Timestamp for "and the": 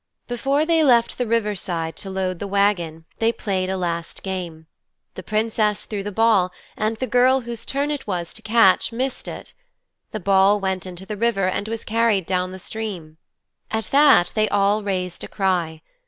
6.75-7.05